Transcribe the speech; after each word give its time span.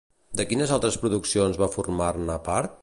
De 0.39 0.45
quines 0.53 0.73
altres 0.77 0.97
produccions 1.03 1.61
va 1.65 1.71
formar-ne 1.77 2.41
part? 2.51 2.77